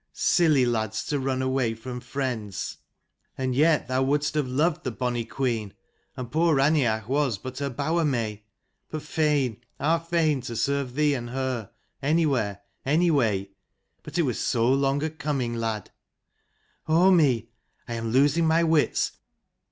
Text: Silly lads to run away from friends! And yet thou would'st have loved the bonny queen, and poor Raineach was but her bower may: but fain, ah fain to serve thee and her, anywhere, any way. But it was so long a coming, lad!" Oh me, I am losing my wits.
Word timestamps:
Silly 0.13 0.65
lads 0.65 1.05
to 1.05 1.19
run 1.19 1.43
away 1.43 1.75
from 1.75 1.99
friends! 1.99 2.77
And 3.37 3.53
yet 3.53 3.87
thou 3.87 4.01
would'st 4.01 4.33
have 4.33 4.47
loved 4.47 4.83
the 4.83 4.89
bonny 4.89 5.25
queen, 5.25 5.75
and 6.17 6.31
poor 6.31 6.55
Raineach 6.55 7.07
was 7.07 7.37
but 7.37 7.59
her 7.59 7.69
bower 7.69 8.03
may: 8.03 8.41
but 8.89 9.03
fain, 9.03 9.63
ah 9.79 9.99
fain 9.99 10.41
to 10.41 10.55
serve 10.55 10.95
thee 10.95 11.13
and 11.13 11.29
her, 11.29 11.69
anywhere, 12.01 12.61
any 12.83 13.11
way. 13.11 13.51
But 14.01 14.17
it 14.17 14.23
was 14.23 14.39
so 14.39 14.67
long 14.73 15.03
a 15.03 15.09
coming, 15.11 15.53
lad!" 15.57 15.91
Oh 16.89 17.11
me, 17.11 17.51
I 17.87 17.93
am 17.93 18.09
losing 18.09 18.47
my 18.47 18.63
wits. 18.63 19.11